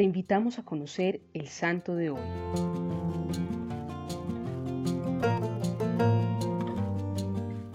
[0.00, 2.22] te invitamos a conocer el santo de hoy.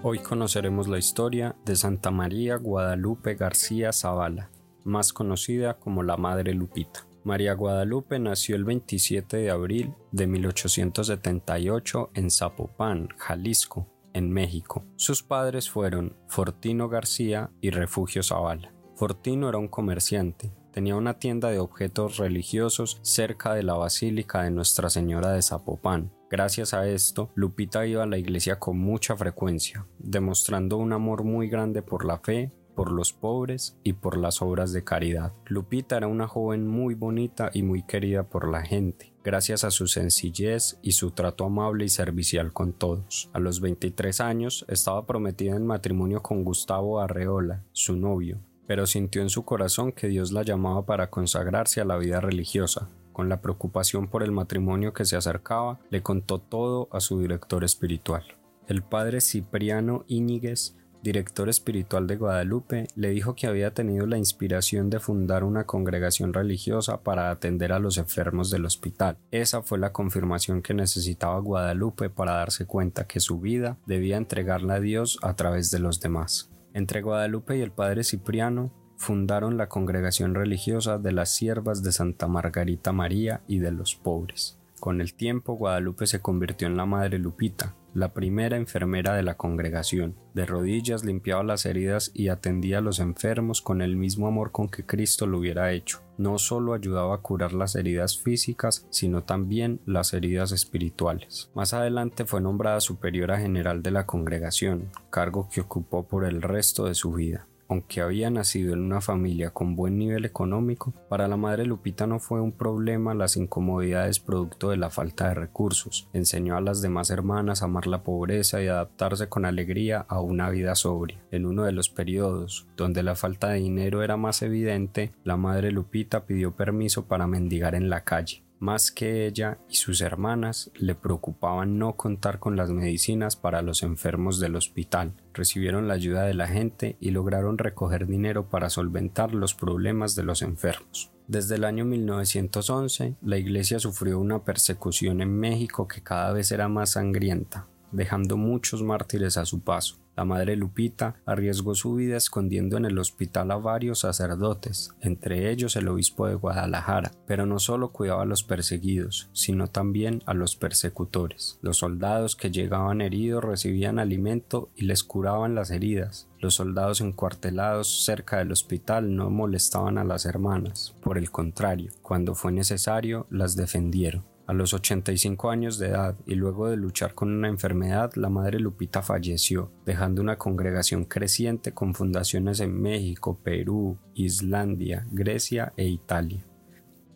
[0.02, 4.50] Hoy conoceremos la historia de Santa María Guadalupe García Zavala,
[4.84, 7.06] más conocida como la Madre Lupita.
[7.24, 14.84] María Guadalupe nació el 27 de abril de 1878 en Zapopan, Jalisco, en México.
[14.96, 18.74] Sus padres fueron Fortino García y Refugio Zavala.
[18.96, 24.52] Fortino era un comerciante, tenía una tienda de objetos religiosos cerca de la Basílica de
[24.52, 26.12] Nuestra Señora de Zapopan.
[26.30, 31.48] Gracias a esto, Lupita iba a la iglesia con mucha frecuencia, demostrando un amor muy
[31.48, 35.32] grande por la fe, por los pobres y por las obras de caridad.
[35.46, 39.88] Lupita era una joven muy bonita y muy querida por la gente, gracias a su
[39.88, 43.30] sencillez y su trato amable y servicial con todos.
[43.32, 49.22] A los 23 años estaba prometida en matrimonio con Gustavo Arreola, su novio, pero sintió
[49.22, 52.90] en su corazón que Dios la llamaba para consagrarse a la vida religiosa.
[53.14, 57.64] Con la preocupación por el matrimonio que se acercaba, le contó todo a su director
[57.64, 58.24] espiritual.
[58.68, 64.90] El padre Cipriano Íñiguez, director espiritual de Guadalupe, le dijo que había tenido la inspiración
[64.90, 69.18] de fundar una congregación religiosa para atender a los enfermos del hospital.
[69.30, 74.74] Esa fue la confirmación que necesitaba Guadalupe para darse cuenta que su vida debía entregarla
[74.74, 76.50] a Dios a través de los demás.
[76.76, 82.28] Entre Guadalupe y el padre Cipriano fundaron la congregación religiosa de las siervas de Santa
[82.28, 84.60] Margarita María y de los pobres.
[84.82, 89.38] Con el tiempo Guadalupe se convirtió en la Madre Lupita, la primera enfermera de la
[89.38, 90.16] congregación.
[90.34, 94.68] De rodillas limpiaba las heridas y atendía a los enfermos con el mismo amor con
[94.68, 96.04] que Cristo lo hubiera hecho.
[96.18, 101.50] No solo ayudaba a curar las heridas físicas, sino también las heridas espirituales.
[101.56, 106.86] Más adelante fue nombrada superiora general de la congregación, cargo que ocupó por el resto
[106.86, 107.48] de su vida.
[107.68, 112.20] Aunque había nacido en una familia con buen nivel económico, para la madre Lupita no
[112.20, 116.08] fue un problema las incomodidades producto de la falta de recursos.
[116.14, 120.50] Enseñó a las demás hermanas a amar la pobreza y adaptarse con alegría a una
[120.50, 121.20] vida sobria.
[121.32, 125.72] En uno de los periodos donde la falta de dinero era más evidente, la madre
[125.72, 128.45] Lupita pidió permiso para mendigar en la calle.
[128.60, 133.84] Más que ella y sus hermanas le preocupaban no contar con las medicinas para los
[133.84, 135.14] enfermos del hospital.
[135.34, 140.24] Recibieron la ayuda de la gente y lograron recoger dinero para solventar los problemas de
[140.24, 141.12] los enfermos.
[141.28, 146.70] Desde el año 1911, la iglesia sufrió una persecución en México que cada vez era
[146.70, 149.98] más sangrienta, dejando muchos mártires a su paso.
[150.16, 155.76] La madre Lupita arriesgó su vida escondiendo en el hospital a varios sacerdotes, entre ellos
[155.76, 160.56] el obispo de Guadalajara, pero no solo cuidaba a los perseguidos, sino también a los
[160.56, 161.60] persecutores.
[161.62, 166.30] Los soldados que llegaban heridos recibían alimento y les curaban las heridas.
[166.40, 172.36] Los soldados encuartelados cerca del hospital no molestaban a las hermanas, por el contrario, cuando
[172.36, 174.24] fue necesario las defendieron.
[174.48, 178.60] A los 85 años de edad y luego de luchar con una enfermedad, la madre
[178.60, 186.46] Lupita falleció, dejando una congregación creciente con fundaciones en México, Perú, Islandia, Grecia e Italia.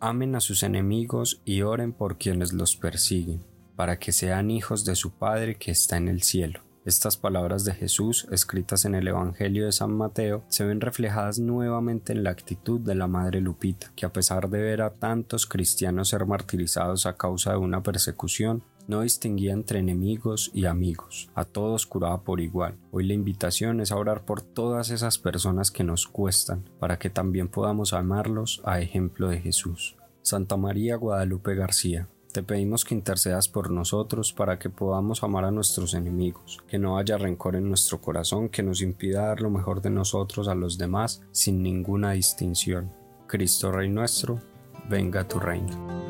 [0.00, 3.44] Amen a sus enemigos y oren por quienes los persiguen,
[3.76, 6.62] para que sean hijos de su Padre que está en el cielo.
[6.86, 12.14] Estas palabras de Jesús, escritas en el Evangelio de San Mateo, se ven reflejadas nuevamente
[12.14, 16.08] en la actitud de la Madre Lupita, que a pesar de ver a tantos cristianos
[16.08, 21.84] ser martirizados a causa de una persecución, no distinguía entre enemigos y amigos, a todos
[21.84, 22.76] curaba por igual.
[22.92, 27.10] Hoy la invitación es a orar por todas esas personas que nos cuestan, para que
[27.10, 29.96] también podamos amarlos a ejemplo de Jesús.
[30.22, 35.50] Santa María Guadalupe García, te pedimos que intercedas por nosotros para que podamos amar a
[35.50, 39.80] nuestros enemigos, que no haya rencor en nuestro corazón que nos impida dar lo mejor
[39.82, 42.92] de nosotros a los demás sin ninguna distinción.
[43.26, 44.40] Cristo Rey nuestro,
[44.88, 46.09] venga tu reino.